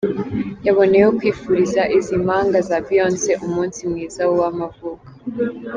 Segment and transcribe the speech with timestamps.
[0.65, 5.05] Yanaboneyeho kwifuriza izi mpanga za Beyonce umunsi mwiza w’amavuko.